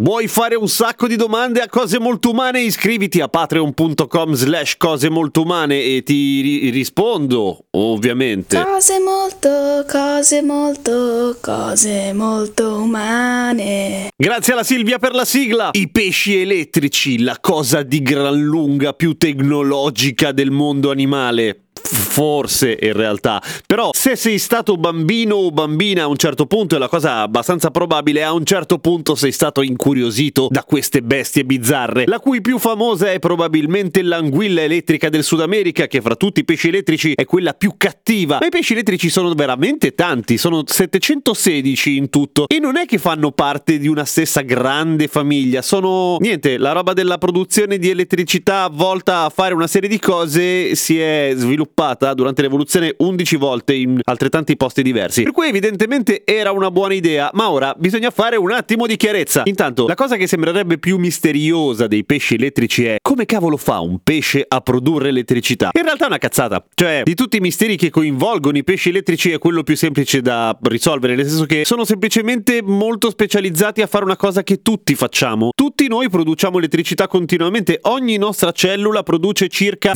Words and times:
Vuoi 0.00 0.28
fare 0.28 0.54
un 0.54 0.66
sacco 0.66 1.06
di 1.06 1.14
domande 1.14 1.60
a 1.60 1.68
cose 1.68 1.98
molto 1.98 2.30
umane? 2.30 2.62
Iscriviti 2.62 3.20
a 3.20 3.28
patreon.com 3.28 4.32
slash 4.32 4.78
cose 4.78 5.10
molto 5.10 5.42
umane 5.42 5.82
e 5.82 6.02
ti 6.02 6.40
ri- 6.40 6.70
rispondo, 6.70 7.66
ovviamente. 7.72 8.64
Cose 8.64 8.98
molto, 8.98 9.84
cose 9.86 10.40
molto, 10.40 11.36
cose 11.42 12.14
molto 12.14 12.76
umane. 12.76 14.08
Grazie 14.16 14.54
alla 14.54 14.64
Silvia 14.64 14.98
per 14.98 15.12
la 15.12 15.26
sigla. 15.26 15.68
I 15.72 15.90
pesci 15.90 16.40
elettrici, 16.40 17.20
la 17.20 17.36
cosa 17.38 17.82
di 17.82 18.00
gran 18.00 18.40
lunga 18.40 18.94
più 18.94 19.18
tecnologica 19.18 20.32
del 20.32 20.50
mondo 20.50 20.90
animale. 20.90 21.64
Forse 21.92 22.78
in 22.80 22.92
realtà, 22.92 23.42
però 23.66 23.90
se 23.92 24.14
sei 24.14 24.38
stato 24.38 24.76
bambino 24.76 25.34
o 25.34 25.50
bambina 25.50 26.04
a 26.04 26.06
un 26.06 26.16
certo 26.16 26.46
punto, 26.46 26.76
e 26.76 26.78
la 26.78 26.88
cosa 26.88 27.22
abbastanza 27.22 27.72
probabile, 27.72 28.22
a 28.22 28.32
un 28.32 28.44
certo 28.44 28.78
punto 28.78 29.16
sei 29.16 29.32
stato 29.32 29.60
incuriosito 29.60 30.46
da 30.50 30.62
queste 30.62 31.02
bestie 31.02 31.44
bizzarre, 31.44 32.04
la 32.06 32.20
cui 32.20 32.40
più 32.40 32.58
famosa 32.58 33.10
è 33.10 33.18
probabilmente 33.18 34.02
l'anguilla 34.02 34.62
elettrica 34.62 35.08
del 35.08 35.24
Sud 35.24 35.40
America, 35.40 35.88
che 35.88 36.00
fra 36.00 36.14
tutti 36.14 36.40
i 36.40 36.44
pesci 36.44 36.68
elettrici 36.68 37.14
è 37.14 37.24
quella 37.24 37.54
più 37.54 37.74
cattiva. 37.76 38.38
Ma 38.40 38.46
i 38.46 38.50
pesci 38.50 38.74
elettrici 38.74 39.10
sono 39.10 39.32
veramente 39.34 39.94
tanti, 39.94 40.38
sono 40.38 40.62
716 40.64 41.96
in 41.96 42.08
tutto, 42.08 42.46
e 42.46 42.60
non 42.60 42.76
è 42.76 42.86
che 42.86 42.98
fanno 42.98 43.32
parte 43.32 43.78
di 43.78 43.88
una 43.88 44.04
stessa 44.04 44.42
grande 44.42 45.08
famiglia, 45.08 45.60
sono 45.60 46.18
niente, 46.20 46.56
la 46.56 46.70
roba 46.70 46.92
della 46.92 47.18
produzione 47.18 47.78
di 47.78 47.90
elettricità 47.90 48.68
volta 48.70 49.24
a 49.24 49.28
fare 49.30 49.54
una 49.54 49.66
serie 49.66 49.88
di 49.88 49.98
cose 49.98 50.76
si 50.76 51.00
è 51.00 51.32
sviluppata 51.34 51.78
durante 52.14 52.42
l'evoluzione 52.42 52.94
11 52.94 53.36
volte 53.36 53.72
in 53.72 54.00
altrettanti 54.04 54.54
posti 54.56 54.82
diversi. 54.82 55.22
Per 55.22 55.32
cui 55.32 55.48
evidentemente 55.48 56.24
era 56.26 56.52
una 56.52 56.70
buona 56.70 56.92
idea, 56.92 57.30
ma 57.32 57.50
ora 57.50 57.74
bisogna 57.78 58.10
fare 58.10 58.36
un 58.36 58.50
attimo 58.50 58.86
di 58.86 58.96
chiarezza. 58.96 59.42
Intanto, 59.46 59.86
la 59.86 59.94
cosa 59.94 60.16
che 60.16 60.26
sembrerebbe 60.26 60.76
più 60.78 60.98
misteriosa 60.98 61.86
dei 61.86 62.04
pesci 62.04 62.34
elettrici 62.34 62.84
è 62.84 62.96
come 63.00 63.24
cavolo 63.24 63.56
fa 63.56 63.80
un 63.80 64.00
pesce 64.04 64.44
a 64.46 64.60
produrre 64.60 65.08
elettricità? 65.08 65.70
In 65.72 65.84
realtà 65.84 66.04
è 66.04 66.08
una 66.08 66.18
cazzata. 66.18 66.62
Cioè, 66.74 67.02
di 67.04 67.14
tutti 67.14 67.38
i 67.38 67.40
misteri 67.40 67.76
che 67.76 67.88
coinvolgono 67.88 68.58
i 68.58 68.64
pesci 68.64 68.90
elettrici 68.90 69.30
è 69.30 69.38
quello 69.38 69.62
più 69.62 69.74
semplice 69.74 70.20
da 70.20 70.56
risolvere, 70.62 71.14
nel 71.14 71.26
senso 71.26 71.46
che 71.46 71.64
sono 71.64 71.86
semplicemente 71.86 72.60
molto 72.62 73.08
specializzati 73.08 73.80
a 73.80 73.86
fare 73.86 74.04
una 74.04 74.16
cosa 74.16 74.42
che 74.42 74.60
tutti 74.60 74.94
facciamo. 74.94 75.50
Tutti 75.54 75.88
noi 75.88 76.10
produciamo 76.10 76.58
elettricità 76.58 77.08
continuamente, 77.08 77.78
ogni 77.84 78.18
nostra 78.18 78.52
cellula 78.52 79.02
produce 79.02 79.48
circa 79.48 79.94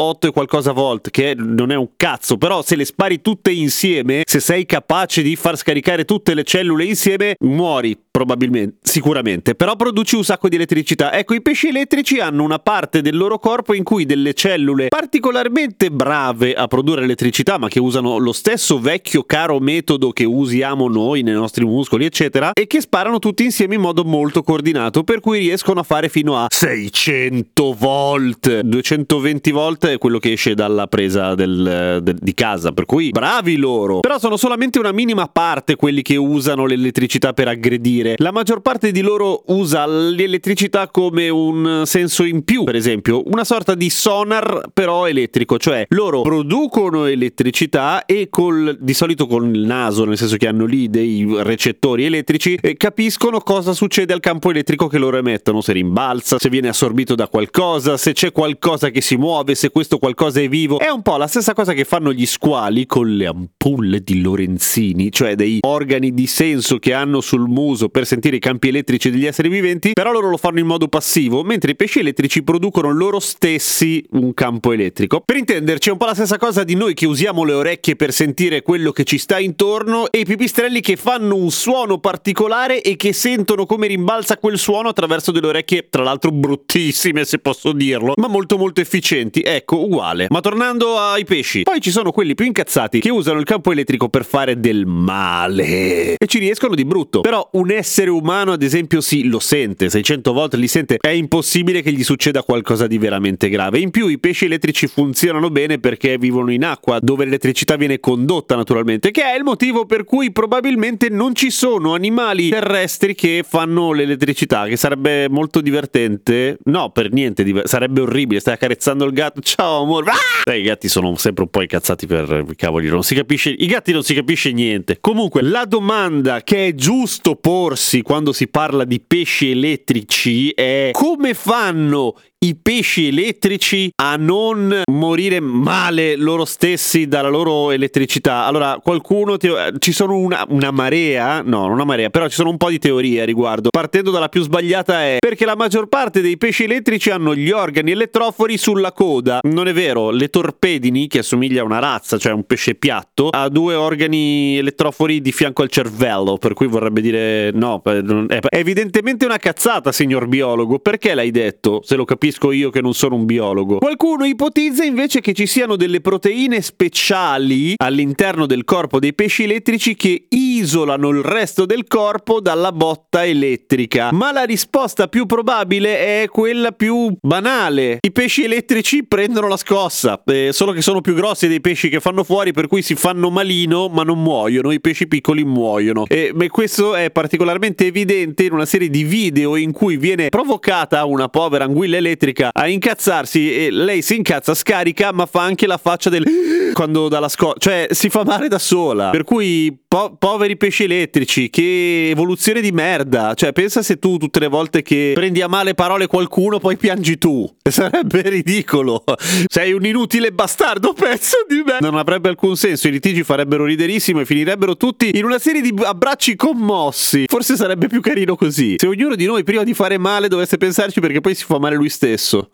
0,08 0.00 0.26
e 0.28 0.30
qualcosa 0.30 0.72
volt, 0.72 1.10
che 1.10 1.34
non 1.36 1.70
è 1.70 1.76
un 1.76 1.90
cazzo, 1.96 2.38
però 2.38 2.62
se 2.62 2.76
le 2.76 2.84
spari 2.84 3.20
tutte 3.20 3.50
insieme, 3.50 4.22
se 4.24 4.40
sei 4.40 4.64
capace 4.64 5.22
di 5.22 5.36
far 5.36 5.56
scaricare 5.56 6.04
tutte 6.04 6.34
le 6.34 6.44
cellule 6.44 6.84
insieme, 6.84 7.34
muori 7.40 7.98
probabilmente, 8.10 8.78
sicuramente, 8.82 9.54
però 9.54 9.76
produci 9.76 10.16
un 10.16 10.24
sacco 10.24 10.48
di 10.48 10.56
elettricità. 10.56 11.12
Ecco, 11.12 11.34
i 11.34 11.42
pesci 11.42 11.68
elettrici 11.68 12.18
hanno 12.18 12.42
una 12.42 12.58
parte 12.58 13.02
del 13.02 13.16
loro 13.16 13.38
corpo 13.38 13.74
in 13.74 13.84
cui 13.84 14.06
delle 14.06 14.34
cellule 14.34 14.88
particolarmente 14.88 15.90
brave 15.90 16.54
a 16.54 16.66
produrre 16.66 17.04
elettricità, 17.04 17.58
ma 17.58 17.68
che 17.68 17.78
usano 17.78 18.18
lo 18.18 18.32
stesso 18.32 18.80
vecchio 18.80 19.22
caro 19.24 19.58
metodo 19.60 20.10
che 20.10 20.24
usiamo 20.24 20.88
noi 20.88 21.22
nei 21.22 21.34
nostri 21.34 21.64
muscoli, 21.64 22.04
eccetera, 22.04 22.52
e 22.52 22.66
che 22.66 22.80
sparano 22.80 23.18
tutti 23.18 23.44
insieme 23.44 23.74
in 23.74 23.80
modo 23.80 24.04
molto 24.04 24.42
coordinato, 24.42 25.04
per 25.04 25.20
cui 25.20 25.38
riescono 25.38 25.80
a 25.80 25.84
fare 25.84 26.08
fino 26.08 26.36
a 26.36 26.46
600 26.48 27.76
volt. 27.78 28.60
220 28.60 29.50
volt 29.50 29.89
è 29.92 29.98
quello 29.98 30.18
che 30.18 30.32
esce 30.32 30.54
dalla 30.54 30.86
presa 30.86 31.34
del, 31.34 32.00
del, 32.02 32.16
di 32.20 32.34
casa, 32.34 32.72
per 32.72 32.86
cui 32.86 33.10
bravi 33.10 33.56
loro. 33.56 34.00
Però 34.00 34.18
sono 34.18 34.36
solamente 34.36 34.78
una 34.78 34.92
minima 34.92 35.26
parte 35.26 35.76
quelli 35.76 36.02
che 36.02 36.16
usano 36.16 36.66
l'elettricità 36.66 37.32
per 37.32 37.48
aggredire. 37.48 38.14
La 38.18 38.32
maggior 38.32 38.60
parte 38.60 38.92
di 38.92 39.00
loro 39.00 39.42
usa 39.46 39.86
l'elettricità 39.86 40.88
come 40.88 41.28
un 41.28 41.82
senso 41.84 42.24
in 42.24 42.44
più, 42.44 42.64
per 42.64 42.76
esempio, 42.76 43.22
una 43.26 43.44
sorta 43.44 43.74
di 43.74 43.90
sonar 43.90 44.68
però 44.72 45.06
elettrico, 45.06 45.58
cioè 45.58 45.86
loro 45.90 46.22
producono 46.22 47.06
elettricità 47.06 48.04
e 48.04 48.28
col, 48.30 48.76
di 48.80 48.94
solito 48.94 49.26
con 49.26 49.54
il 49.54 49.66
naso, 49.66 50.04
nel 50.04 50.16
senso 50.16 50.36
che 50.36 50.46
hanno 50.46 50.64
lì 50.64 50.88
dei 50.88 51.26
recettori 51.38 52.04
elettrici, 52.04 52.58
e 52.60 52.76
capiscono 52.76 53.40
cosa 53.40 53.72
succede 53.72 54.12
al 54.12 54.20
campo 54.20 54.50
elettrico 54.50 54.86
che 54.86 54.98
loro 54.98 55.16
emettono, 55.16 55.60
se 55.60 55.72
rimbalza, 55.72 56.38
se 56.38 56.48
viene 56.48 56.68
assorbito 56.68 57.14
da 57.14 57.28
qualcosa, 57.28 57.96
se 57.96 58.12
c'è 58.12 58.32
qualcosa 58.32 58.90
che 58.90 59.00
si 59.00 59.16
muove, 59.16 59.54
se 59.54 59.70
questo 59.80 59.96
qualcosa 59.98 60.42
è 60.42 60.48
vivo. 60.48 60.78
È 60.78 60.90
un 60.90 61.00
po' 61.00 61.16
la 61.16 61.26
stessa 61.26 61.54
cosa 61.54 61.72
che 61.72 61.84
fanno 61.84 62.12
gli 62.12 62.26
squali 62.26 62.84
con 62.84 63.16
le 63.16 63.26
ampulle 63.26 64.02
di 64.02 64.20
Lorenzini, 64.20 65.10
cioè 65.10 65.34
dei 65.36 65.60
organi 65.62 66.12
di 66.12 66.26
senso 66.26 66.78
che 66.78 66.92
hanno 66.92 67.22
sul 67.22 67.48
muso 67.48 67.88
per 67.88 68.04
sentire 68.04 68.36
i 68.36 68.40
campi 68.40 68.68
elettrici 68.68 69.10
degli 69.10 69.24
esseri 69.24 69.48
viventi, 69.48 69.92
però 69.94 70.12
loro 70.12 70.28
lo 70.28 70.36
fanno 70.36 70.58
in 70.58 70.66
modo 70.66 70.88
passivo, 70.88 71.42
mentre 71.44 71.70
i 71.70 71.76
pesci 71.76 72.00
elettrici 72.00 72.42
producono 72.42 72.90
loro 72.90 73.20
stessi 73.20 74.04
un 74.10 74.34
campo 74.34 74.72
elettrico. 74.72 75.22
Per 75.24 75.36
intenderci, 75.36 75.88
è 75.88 75.92
un 75.92 75.98
po' 75.98 76.04
la 76.04 76.14
stessa 76.14 76.36
cosa 76.36 76.62
di 76.62 76.74
noi 76.74 76.92
che 76.92 77.06
usiamo 77.06 77.42
le 77.44 77.54
orecchie 77.54 77.96
per 77.96 78.12
sentire 78.12 78.60
quello 78.60 78.92
che 78.92 79.04
ci 79.04 79.16
sta 79.16 79.38
intorno 79.38 80.10
e 80.10 80.18
i 80.20 80.24
pipistrelli 80.26 80.82
che 80.82 80.96
fanno 80.96 81.36
un 81.36 81.50
suono 81.50 82.00
particolare 82.00 82.82
e 82.82 82.96
che 82.96 83.14
sentono 83.14 83.64
come 83.64 83.86
rimbalza 83.86 84.36
quel 84.36 84.58
suono 84.58 84.90
attraverso 84.90 85.32
delle 85.32 85.46
orecchie, 85.46 85.86
tra 85.88 86.02
l'altro 86.02 86.30
bruttissime 86.32 87.24
se 87.24 87.38
posso 87.38 87.72
dirlo, 87.72 88.12
ma 88.16 88.28
molto 88.28 88.58
molto 88.58 88.82
efficienti. 88.82 89.40
Ecco, 89.40 89.59
uguale. 89.66 90.26
Ma 90.30 90.40
tornando 90.40 90.98
ai 90.98 91.24
pesci, 91.24 91.62
poi 91.62 91.80
ci 91.80 91.90
sono 91.90 92.12
quelli 92.12 92.34
più 92.34 92.46
incazzati 92.46 93.00
che 93.00 93.10
usano 93.10 93.38
il 93.38 93.44
campo 93.44 93.72
elettrico 93.72 94.08
per 94.08 94.24
fare 94.24 94.58
del 94.58 94.86
male 94.86 96.14
e 96.14 96.26
ci 96.26 96.38
riescono 96.38 96.74
di 96.74 96.84
brutto. 96.84 97.20
Però 97.20 97.48
un 97.52 97.70
essere 97.70 98.10
umano, 98.10 98.52
ad 98.52 98.62
esempio, 98.62 99.00
sì, 99.00 99.24
lo 99.28 99.38
sente, 99.38 99.88
600 99.90 100.32
volte 100.32 100.56
li 100.56 100.68
sente, 100.68 100.96
è 101.00 101.08
impossibile 101.08 101.82
che 101.82 101.92
gli 101.92 102.04
succeda 102.04 102.42
qualcosa 102.42 102.86
di 102.86 102.98
veramente 102.98 103.48
grave. 103.48 103.78
In 103.78 103.90
più 103.90 104.08
i 104.08 104.18
pesci 104.18 104.46
elettrici 104.46 104.86
funzionano 104.86 105.50
bene 105.50 105.78
perché 105.78 106.18
vivono 106.18 106.52
in 106.52 106.64
acqua, 106.64 106.98
dove 107.00 107.24
l'elettricità 107.24 107.76
viene 107.76 108.00
condotta 108.00 108.56
naturalmente, 108.56 109.10
che 109.10 109.22
è 109.22 109.36
il 109.36 109.44
motivo 109.44 109.86
per 109.86 110.04
cui 110.04 110.32
probabilmente 110.32 111.08
non 111.08 111.34
ci 111.34 111.50
sono 111.50 111.94
animali 111.94 112.48
terrestri 112.48 113.14
che 113.14 113.44
fanno 113.46 113.92
l'elettricità, 113.92 114.66
che 114.66 114.76
sarebbe 114.76 115.28
molto 115.28 115.60
divertente. 115.60 116.58
No, 116.64 116.90
per 116.90 117.12
niente, 117.12 117.62
sarebbe 117.64 118.00
orribile, 118.00 118.40
stai 118.40 118.54
accarezzando 118.54 119.04
il 119.04 119.12
gatto, 119.12 119.40
ciao 119.56 119.82
amore. 119.82 120.10
Ah! 120.10 120.54
I 120.54 120.62
gatti 120.62 120.88
sono 120.88 121.14
sempre 121.16 121.44
un 121.44 121.50
po' 121.50 121.62
incazzati 121.62 122.06
per 122.06 122.44
cavoli, 122.56 122.88
non 122.88 123.02
si 123.02 123.14
capisce, 123.14 123.50
i 123.50 123.66
gatti 123.66 123.92
non 123.92 124.02
si 124.02 124.14
capisce 124.14 124.52
niente. 124.52 124.98
Comunque, 125.00 125.42
la 125.42 125.64
domanda 125.64 126.42
che 126.42 126.68
è 126.68 126.74
giusto 126.74 127.34
porsi 127.34 128.02
quando 128.02 128.32
si 128.32 128.48
parla 128.48 128.84
di 128.84 129.00
pesci 129.00 129.50
elettrici 129.50 130.50
è 130.50 130.90
come 130.92 131.34
fanno 131.34 132.14
i 132.42 132.56
pesci 132.56 133.08
elettrici 133.08 133.90
a 133.96 134.16
non 134.16 134.82
morire 134.90 135.40
male 135.40 136.16
loro 136.16 136.46
stessi 136.46 137.06
dalla 137.06 137.28
loro 137.28 137.70
elettricità. 137.70 138.46
Allora, 138.46 138.80
qualcuno 138.82 139.36
ti... 139.36 139.50
ci 139.78 139.92
sono 139.92 140.16
una, 140.16 140.46
una, 140.48 140.70
marea, 140.70 141.42
no, 141.42 141.62
non 141.62 141.72
una 141.72 141.84
marea, 141.84 142.08
però 142.08 142.28
ci 142.28 142.36
sono 142.36 142.48
un 142.48 142.56
po' 142.56 142.70
di 142.70 142.78
teorie 142.78 143.20
a 143.20 143.24
riguardo. 143.26 143.68
Partendo 143.68 144.10
dalla 144.10 144.30
più 144.30 144.42
sbagliata 144.42 145.02
è 145.04 145.16
perché 145.18 145.44
la 145.44 145.54
maggior 145.54 145.88
parte 145.88 146.22
dei 146.22 146.38
pesci 146.38 146.64
elettrici 146.64 147.10
hanno 147.10 147.34
gli 147.34 147.50
organi 147.50 147.90
elettrofori 147.90 148.56
sulla 148.56 148.92
coda 148.92 149.39
Non 149.42 149.68
è 149.68 149.72
vero, 149.72 150.10
le 150.10 150.28
torpedini, 150.28 151.06
che 151.06 151.18
assomiglia 151.18 151.62
a 151.62 151.64
una 151.64 151.78
razza, 151.78 152.18
cioè 152.18 152.32
un 152.32 152.44
pesce 152.44 152.74
piatto, 152.74 153.28
ha 153.28 153.48
due 153.48 153.74
organi 153.74 154.58
elettrofori 154.58 155.20
di 155.20 155.32
fianco 155.32 155.62
al 155.62 155.68
cervello, 155.68 156.36
per 156.36 156.54
cui 156.54 156.66
vorrebbe 156.66 157.00
dire 157.00 157.50
no, 157.52 157.82
è 157.82 158.40
evidentemente 158.50 159.24
una 159.24 159.38
cazzata, 159.38 159.92
signor 159.92 160.26
biologo. 160.26 160.78
Perché 160.78 161.14
l'hai 161.14 161.30
detto? 161.30 161.80
Se 161.82 161.96
lo 161.96 162.04
capisco 162.04 162.52
io 162.52 162.70
che 162.70 162.80
non 162.80 162.94
sono 162.94 163.14
un 163.14 163.24
biologo. 163.24 163.78
Qualcuno 163.78 164.24
ipotizza 164.24 164.84
invece 164.84 165.20
che 165.20 165.32
ci 165.32 165.46
siano 165.46 165.76
delle 165.76 166.00
proteine 166.00 166.60
speciali 166.60 167.74
all'interno 167.76 168.46
del 168.46 168.64
corpo 168.64 168.98
dei 168.98 169.14
pesci 169.14 169.44
elettrici 169.44 169.94
che 169.94 170.26
isolano 170.28 171.08
il 171.08 171.22
resto 171.22 171.64
del 171.66 171.86
corpo 171.86 172.40
dalla 172.40 172.72
botta 172.72 173.24
elettrica. 173.24 174.10
Ma 174.12 174.32
la 174.32 174.44
risposta 174.44 175.08
più 175.08 175.26
probabile 175.26 176.22
è 176.22 176.28
quella 176.28 176.72
più 176.72 177.16
banale. 177.20 177.98
I 178.00 178.12
pesci 178.12 178.44
elettrici 178.44 179.04
prendono 179.04 179.28
la 179.38 179.56
scossa, 179.56 180.20
eh, 180.26 180.50
solo 180.52 180.72
che 180.72 180.82
sono 180.82 181.00
più 181.00 181.14
grossi 181.14 181.48
dei 181.48 181.60
pesci 181.60 181.88
che 181.88 182.00
fanno 182.00 182.24
fuori, 182.24 182.52
per 182.52 182.66
cui 182.66 182.82
si 182.82 182.94
fanno 182.94 183.30
malino, 183.30 183.88
ma 183.88 184.02
non 184.02 184.22
muoiono. 184.22 184.72
I 184.72 184.80
pesci 184.80 185.06
piccoli 185.06 185.44
muoiono. 185.44 186.04
E 186.08 186.32
questo 186.50 186.94
è 186.94 187.10
particolarmente 187.10 187.86
evidente 187.86 188.44
in 188.44 188.52
una 188.52 188.66
serie 188.66 188.88
di 188.88 189.04
video 189.04 189.56
in 189.56 189.72
cui 189.72 189.96
viene 189.96 190.28
provocata 190.28 191.04
una 191.04 191.28
povera 191.28 191.64
anguilla 191.64 191.96
elettrica 191.96 192.50
a 192.52 192.68
incazzarsi 192.68 193.54
e 193.54 193.70
lei 193.70 194.02
si 194.02 194.16
incazza, 194.16 194.54
scarica, 194.54 195.12
ma 195.12 195.26
fa 195.26 195.42
anche 195.42 195.66
la 195.66 195.78
faccia 195.78 196.10
del 196.10 196.24
quando 196.74 197.08
dà 197.08 197.20
la 197.20 197.28
scossa, 197.28 197.56
cioè 197.58 197.88
si 197.90 198.08
fa 198.08 198.24
male 198.24 198.48
da 198.48 198.58
sola. 198.58 199.10
Per 199.10 199.24
cui 199.24 199.76
po- 199.86 200.14
poveri 200.18 200.56
pesci 200.56 200.84
elettrici, 200.84 201.50
che 201.50 202.10
evoluzione 202.10 202.60
di 202.60 202.70
merda. 202.72 203.34
Cioè 203.34 203.52
pensa 203.52 203.82
se 203.82 203.98
tu 203.98 204.18
tutte 204.18 204.38
le 204.38 204.48
volte 204.48 204.82
che 204.82 205.12
prendi 205.14 205.42
a 205.42 205.48
male 205.48 205.74
parole 205.74 206.06
qualcuno 206.06 206.58
poi 206.58 206.76
piangi 206.76 207.18
tu. 207.18 207.48
Sarebbe 207.68 208.22
ridicolo. 208.28 209.02
Sei 209.46 209.72
un 209.72 209.84
inutile 209.84 210.32
bastardo 210.32 210.92
pezzo 210.98 211.36
di 211.46 211.62
me. 211.64 211.78
Non 211.80 211.96
avrebbe 211.96 212.28
alcun 212.28 212.56
senso, 212.56 212.88
i 212.88 212.90
litigi 212.90 213.22
farebbero 213.22 213.64
riderissimo 213.64 214.20
e 214.20 214.24
finirebbero 214.24 214.76
tutti 214.76 215.16
in 215.16 215.24
una 215.24 215.38
serie 215.38 215.60
di 215.60 215.74
abbracci 215.82 216.36
commossi. 216.36 217.24
Forse 217.26 217.56
sarebbe 217.56 217.88
più 217.88 218.00
carino 218.00 218.36
così. 218.36 218.74
Se 218.78 218.86
ognuno 218.86 219.14
di 219.14 219.26
noi 219.26 219.44
prima 219.44 219.62
di 219.62 219.74
fare 219.74 219.98
male 219.98 220.28
dovesse 220.28 220.56
pensarci 220.56 221.00
perché 221.00 221.20
poi 221.20 221.34
si 221.34 221.44
fa 221.44 221.58
male 221.58 221.76
lui 221.76 221.88
stesso. 221.88 222.50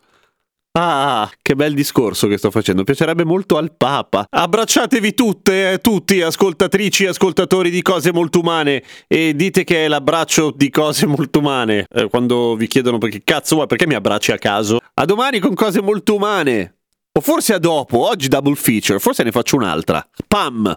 Ah, 0.78 1.30
che 1.40 1.54
bel 1.54 1.72
discorso 1.72 2.26
che 2.26 2.36
sto 2.36 2.50
facendo. 2.50 2.84
Piacerebbe 2.84 3.24
molto 3.24 3.56
al 3.56 3.72
Papa. 3.74 4.26
Abbracciatevi 4.28 5.14
tutte, 5.14 5.72
eh, 5.72 5.78
tutti, 5.78 6.20
ascoltatrici 6.20 7.06
ascoltatori 7.06 7.70
di 7.70 7.80
cose 7.80 8.12
molto 8.12 8.40
umane. 8.40 8.82
E 9.06 9.34
dite 9.34 9.64
che 9.64 9.86
è 9.86 9.88
l'abbraccio 9.88 10.52
di 10.54 10.68
cose 10.68 11.06
molto 11.06 11.38
umane. 11.38 11.86
Eh, 11.88 12.08
quando 12.10 12.56
vi 12.56 12.66
chiedono 12.66 12.98
perché 12.98 13.22
cazzo 13.24 13.54
vuoi, 13.54 13.66
perché 13.66 13.86
mi 13.86 13.94
abbracci 13.94 14.32
a 14.32 14.38
caso? 14.38 14.80
A 14.92 15.04
domani 15.06 15.38
con 15.38 15.54
cose 15.54 15.80
molto 15.80 16.14
umane. 16.14 16.74
O 17.16 17.22
forse 17.22 17.54
a 17.54 17.58
dopo, 17.58 18.06
oggi 18.06 18.28
double 18.28 18.54
feature, 18.54 18.98
forse 18.98 19.22
ne 19.22 19.30
faccio 19.30 19.56
un'altra. 19.56 20.06
Pam! 20.28 20.76